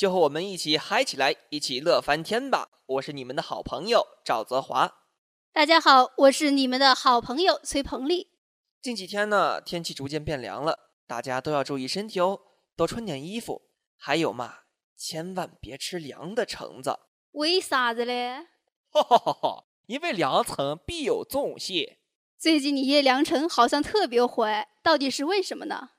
[0.00, 2.70] 就和我们一起嗨起来，一起乐翻天吧！
[2.86, 5.04] 我是你们的好朋友赵泽华。
[5.52, 8.28] 大家好，我是你们的好朋友崔鹏丽。
[8.80, 12.40] 近几天呢，天气逐渐变凉了，大家都要注意身体哦，
[12.74, 13.60] 多穿点衣服。
[13.94, 14.60] 还有嘛，
[14.96, 16.98] 千万别吃凉的橙子。
[17.32, 18.46] 为啥子嘞？
[18.88, 19.64] 哈哈哈哈！
[19.84, 21.98] 因为凉橙必有重谢。
[22.38, 24.48] 最近你夜凉橙好像特别火，
[24.82, 25.90] 到底是为什么呢？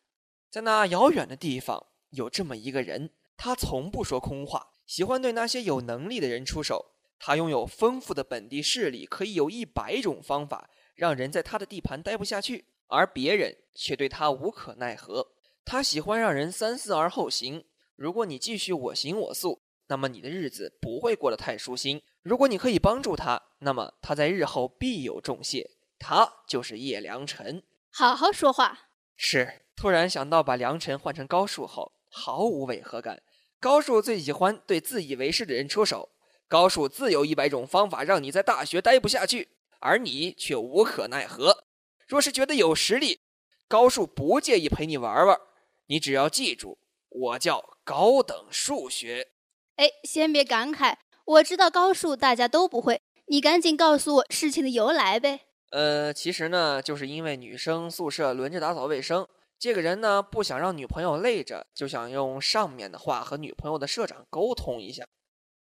[0.50, 3.12] 在那遥远的地方，有这么一个人。
[3.44, 6.91] 他从不说空话，喜欢对那些有能力的人出手。
[7.18, 15.28] 他拥有丰富的本地势力，可以有一百种方法让人在他的地盘待不下去，而别人却对他无可奈何。
[15.66, 17.66] 他喜欢让人三思而后行。
[17.95, 22.00] 如果你继续我行我素，那么你的日子不会过得太舒心。
[22.22, 25.67] 如果你可以帮助他，那么他在日后必有重谢。
[25.97, 27.64] 他就是叶良辰。
[27.89, 28.78] 好好说话。
[29.16, 33.23] 是，突然想到把良辰换成高数后，毫无违和感。
[33.62, 36.09] 高数最喜欢对自以为是的人出手。
[36.48, 41.64] 高数自有一百种方法让你在大学待不下去，而你却无可奈何。
[42.08, 43.22] 若是觉得有实力，
[43.68, 45.40] 高数不介意陪你玩玩。
[45.86, 49.28] 你只要记住，我叫高等数学。
[49.75, 53.00] 哎，先别感慨，我知道高数大家都不会。
[53.28, 55.42] 你赶紧告诉我事情的由来呗。
[55.70, 59.28] 呃，其实呢，就是因为女生宿舍轮着打扫卫生。
[59.62, 65.06] 这个人呢，不想让女朋友累着，就想用上面的话和女朋友的社长沟通一下。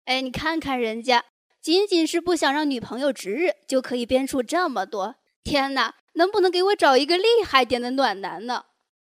[0.05, 1.25] 哎，你看看人家，
[1.61, 5.17] 仅仅是不想让女朋友值日，就可以编出这么多。
[5.43, 8.67] 天哪，能不能给我找一个厉害点的暖男呢？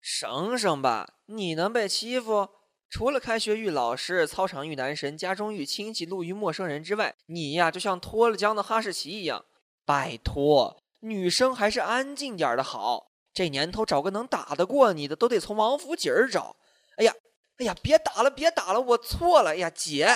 [0.03, 2.51] 省省吧，你能被欺负？
[2.91, 9.47] 除了开学遇老师，操场遇男神，家中遇亲戚，路遇陌生人之外，你呀，就像脱了缰的哈士奇一样。
[9.87, 13.14] 拜托，女生还是安静点的好。
[13.35, 16.57] 这年头找个能打得过你的，都得从王府井儿找。
[16.97, 17.13] 哎呀，
[17.59, 19.51] 哎呀，别打了，别打了，我错了。
[19.51, 20.09] 哎呀，姐，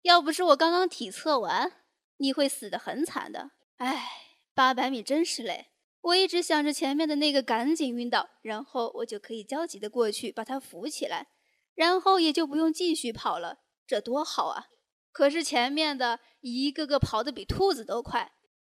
[0.00, 1.70] 要不是我刚刚体测完，
[2.16, 3.50] 你会死得很惨的。
[3.76, 4.08] 哎，
[4.54, 5.66] 八百米真是累，
[6.00, 11.28] 我一直想着前面的那个赶紧晕倒，然后我就可以焦急的过去把他扶起来，
[11.74, 14.68] 然后也就不用继续跑了，这多好啊！
[15.12, 18.32] 可是前面的一个个跑得比兔子都快，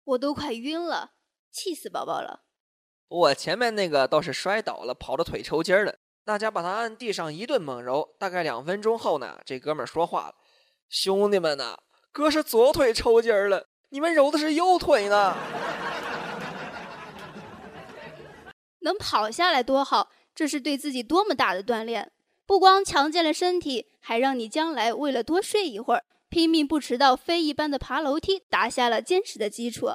[0.04, 1.12] 我都快晕了，
[1.50, 2.44] 气死宝宝了。
[3.12, 5.94] 我前面那个倒是摔倒了，跑的腿抽筋了。
[6.24, 10.34] 大家把他按地上一顿猛揉，大概两分钟后呢，这哥们儿说话了
[10.88, 11.76] ：“兄弟们呐，
[12.10, 15.36] 哥是左腿抽筋了，你们揉的是右腿呢。
[18.80, 22.10] ”能跑下来多好，这是对自己多么大的锻炼！
[22.46, 29.88] 不光强健了身体，还让你将来为了多睡一会儿，拼命不迟到、飞一般的爬楼梯，打下了坚实的基础。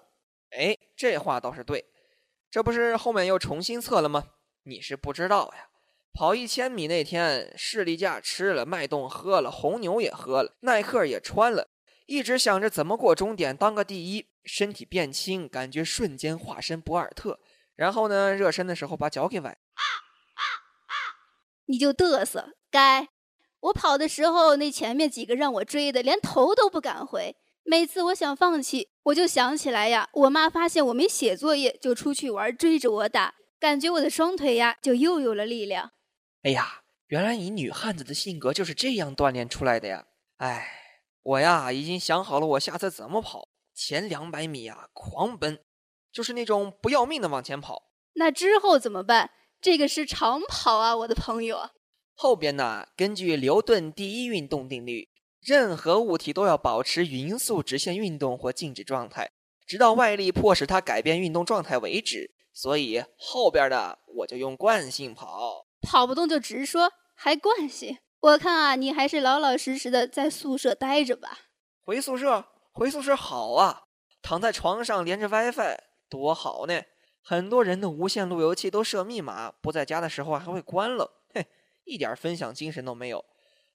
[0.52, 1.84] 哎，这话倒是对。
[2.50, 4.26] 这不是后面又重新测了吗？
[4.64, 5.70] 你是不知道呀。
[6.14, 11.68] 跑一千米那天，士力架吃了，脉动喝了，红牛也喝了，耐克也穿了，
[12.08, 17.40] 一直想着怎么过终点当个第一，身体变轻，感觉瞬间化身博尔特。
[17.76, 19.50] 然后呢，热身的时候把脚给崴。
[19.50, 19.84] 啊
[20.34, 20.42] 啊
[20.88, 20.94] 啊
[21.68, 23.10] 你就嘚瑟，该。
[23.60, 27.36] 我跑的时候，那前面几个让我追的，连头都不敢回。
[27.70, 35.92] 每次我想放弃，我就想起来呀，我妈发现我没写作业，就出去玩，追着我打，感觉我的双腿呀就又有了力量。
[36.44, 40.06] 哎呀，原来你女汉子的性格就是这样锻炼出来的呀！
[40.38, 40.66] 哎，
[41.24, 45.60] 我呀已经想好了，我下次怎么跑，前两百米呀狂奔，
[46.10, 47.84] 就是那种不要命的往前跑。
[48.14, 49.32] 那之后怎么办？
[49.60, 51.72] 这个是长跑啊，我的朋友。
[52.16, 55.10] 后边呢，根据牛顿第一运动定律。
[55.48, 59.32] 任何物体都要保持匀速直线运动或静止状态，
[59.66, 62.36] 直到外力迫使它改变运动状态为止。
[62.52, 67.98] 所以后边的我就用惯性跑，跑不动就直说，还惯性？
[68.20, 71.40] 我看啊，你还是老老实实的在宿舍待着吧。
[71.86, 72.44] 回宿舍，
[72.74, 73.84] 回宿舍好啊，
[74.22, 75.78] 躺在床上连着 WiFi，
[76.10, 76.82] 多好呢！
[77.22, 81.48] 很多人的无线路由器都设密码，不在家的时候还会关了，嘿，
[81.86, 83.24] 一点分享精神都没有。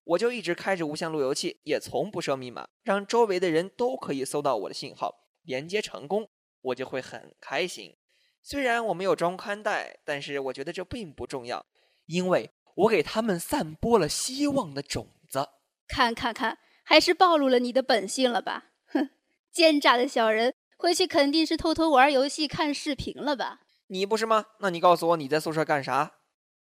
[0.04, 6.28] 我就一直开着无线路由器，也从不设密码，让周围的人都可以搜到我的信号，连接成功，
[6.60, 7.96] 我就会很开心。
[8.43, 11.64] 虽然我没有装宽带，但是我觉得这并不重要，
[12.06, 15.49] 因为我给他们散播了希望的种子。
[15.87, 18.70] 看看看，还是暴露了你的本性了吧？
[18.87, 19.10] 哼，
[19.52, 23.60] 奸诈的小人，回去肯定是偷偷玩游戏、看视频了吧？
[23.87, 24.46] 你不是吗？
[24.58, 26.14] 那你告诉我你在宿舍干啥？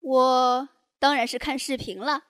[0.00, 0.68] 我
[1.00, 2.24] 当然是看视频了，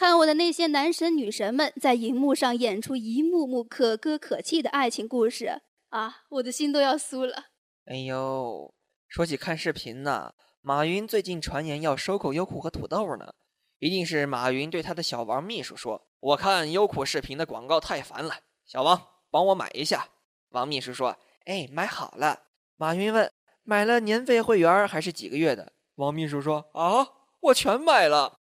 [0.00, 5.60] 看我的那些男神女神们在荧幕上演出一幕幕可歌可泣的爱情故事
[5.90, 7.48] 啊，我的心都要酥了。
[7.84, 8.74] 哎呦，
[9.06, 10.32] 说起看视频呢，
[10.62, 13.34] 马云最近传言要收购优酷和土豆呢，
[13.78, 18.98] 一定是马云对他的小王秘书说：“我看优酷视频的广告太烦了，小王
[19.30, 20.08] 帮我买一下。”
[20.52, 22.44] 王秘书说：“哎，买好了。”
[22.78, 23.30] 马云问。
[23.64, 25.74] 买了年费会员还是几个月的？
[25.96, 27.06] 王秘书说：“啊，
[27.40, 28.38] 我全买了。”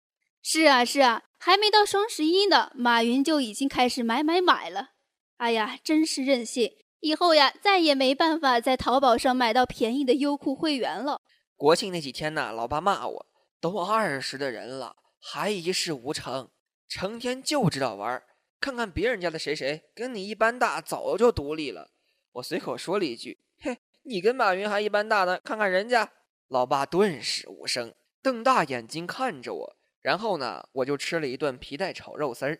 [0.51, 4.93] 是啊，是啊，还没到双十一呢，马云就已经开始买买买了。
[5.37, 6.73] 哎呀，真是任性！
[7.01, 11.21] 以后呀，再也没办法在淘宝上买到便宜的优酷会员了。
[11.55, 13.27] 国庆那几天呢，老爸骂我
[13.61, 16.49] ：“都二十的人了，还一事无成，
[16.89, 18.23] 成天就知道玩。
[18.59, 21.91] 看看别人家的谁谁，跟你一般大，早就独立了。”
[22.33, 23.39] 我随口说了一句。
[23.61, 26.11] 嘿你跟马云还一般大呢，看看人家，
[26.49, 27.93] 老爸顿时无声，
[28.23, 29.77] 瞪大眼睛看着我，
[30.09, 32.59] 然后呢，我就吃了一顿皮带炒肉丝儿，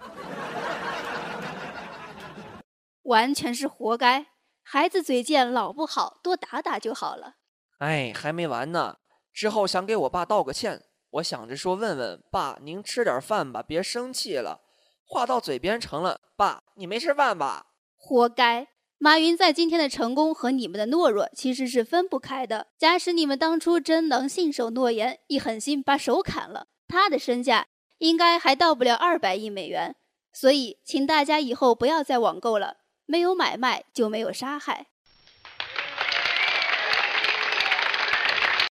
[3.04, 4.28] 完全是活该，
[4.62, 7.34] 孩子嘴贱，老不好，多打打就好了。
[7.80, 8.96] 哎，还没完呢，
[9.34, 14.62] 之后想给我爸道个歉，我想着说问问爸，您吃点饭吧，别生气了，
[15.04, 17.66] 话到嘴边成了，爸，你没吃饭吧？
[17.98, 18.68] 活该。
[19.00, 22.66] 马云在今天的成功和你们的懦弱其实是分不开的。
[22.76, 27.66] 假使你们当初真能信守诺言，一狠心把手砍了，他的身价
[27.98, 29.94] 应该还到不了二百亿美元。
[30.32, 34.86] 所以，请大家以后不要再网购了，没有买卖就没有杀害。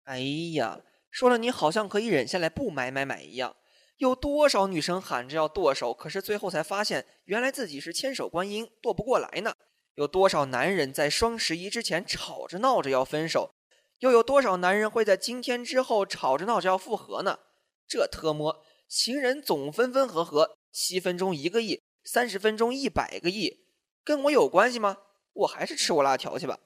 [0.06, 0.20] 哎
[0.56, 0.80] 呀，
[1.12, 3.56] 说了你好像可以忍下来不买买买一样。
[3.98, 9.54] 有多少女生喊着要剁手，可是最后才发现原来自己是千手观音，剁不过来呢？
[9.96, 13.52] 有多少男人在双十一之前吵着闹着要分手，
[14.00, 17.40] 又有多少男人会在今天之后吵着闹着要复合呢？
[17.90, 23.62] 这特么，行人总分分合合，七分钟一个亿，三十分钟一百个亿，
[24.04, 24.98] 跟我有关系吗？
[25.34, 26.60] 我还是吃我辣条去吧。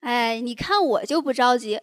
[0.00, 1.80] 哎，你看我就不着急，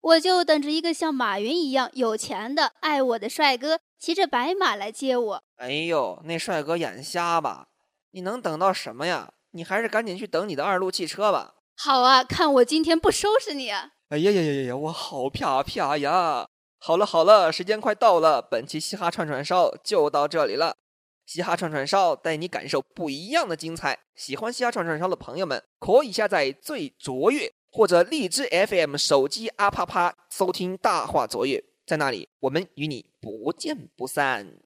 [0.00, 5.42] 我就等着一个像马云一样有钱的、爱我的帅哥骑着白马来接我。
[5.56, 7.66] 哎呦，那帅哥眼瞎吧？
[8.12, 9.32] 你能等到什么呀？
[9.50, 11.56] 你还是赶紧去等你的二路汽车吧。
[11.76, 13.68] 好啊，看我今天不收拾你！
[13.70, 13.90] 啊！
[14.10, 14.76] 哎呀呀呀呀！
[14.76, 16.46] 我好啪啪呀！
[16.78, 20.76] 好了好了，时间快到了，本期嘻哈串串烧就到这里了。
[21.24, 23.98] 嘻哈串串烧带你感受不一样的精彩。
[24.14, 34.58] 喜欢嘻哈串串烧的朋友们，可以下载最卓越或者荔枝 FM 手机阿啪啪收听大话卓越，在那里我们与你不见不散。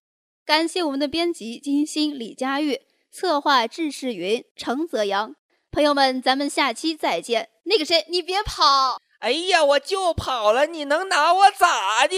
[0.45, 2.83] 感谢我们的编辑金星李佳玉。
[3.11, 5.35] 策划：志世云、程泽阳，
[5.73, 7.49] 朋友们，咱们下期再见。
[7.65, 9.01] 那个谁，你别跑！
[9.21, 12.17] 哎呀，我就跑了，你能拿我咋的？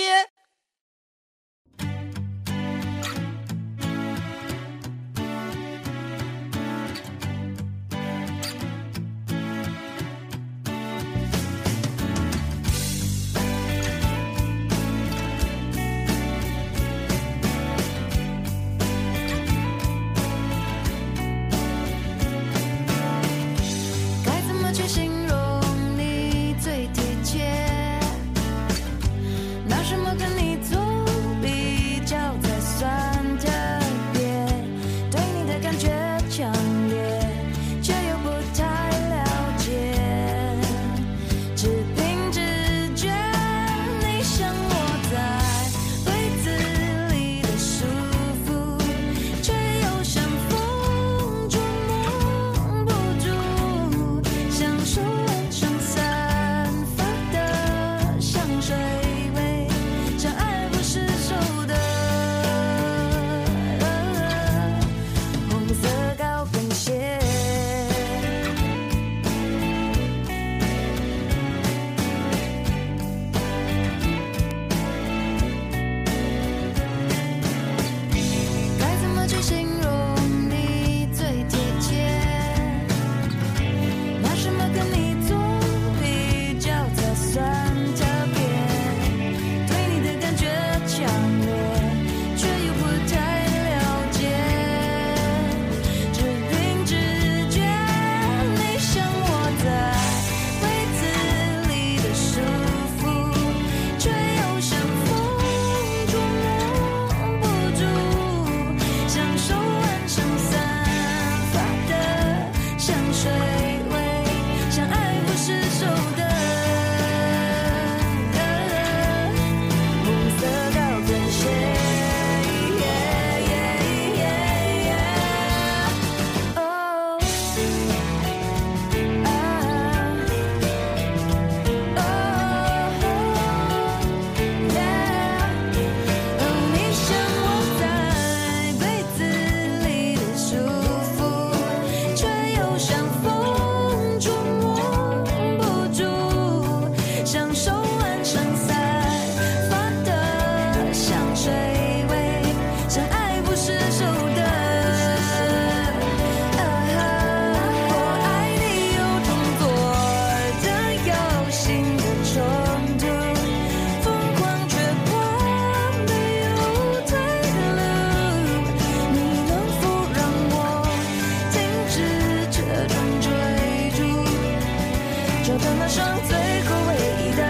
[175.45, 177.43] 找到那双最后唯一的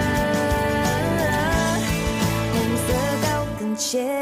[2.53, 2.89] 红色
[3.23, 4.22] 高跟鞋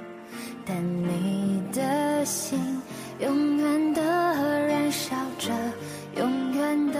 [0.65, 2.59] 但你的心
[3.19, 4.01] 永远的
[4.67, 5.51] 燃烧着，
[6.17, 6.99] 永远的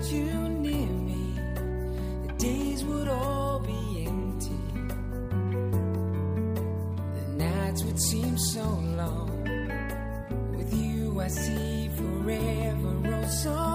[0.00, 1.38] had you near me,
[2.26, 4.60] the days would all be empty.
[7.16, 8.62] The nights would seem so
[8.96, 9.44] long.
[10.56, 13.69] With you, I see forever, oh, so.